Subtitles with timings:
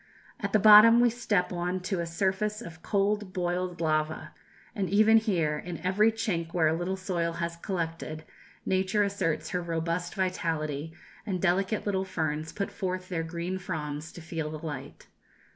[0.39, 4.33] At the bottom we step on to a surface of cold boiled lava,
[4.73, 8.23] and even here, in every chink where a little soil has collected,
[8.65, 10.93] Nature asserts her robust vitality,
[11.23, 15.05] and delicate little ferns put forth their green fronds to feel the light.